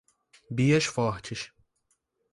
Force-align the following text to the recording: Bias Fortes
Bias 0.49 0.87
Fortes 0.89 1.53